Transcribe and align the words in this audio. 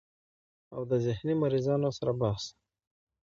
او 0.73 0.81
د 0.91 0.93
ذهني 1.05 1.33
مريضانو 1.43 1.89
سره 1.97 2.11
بحث 2.19 2.43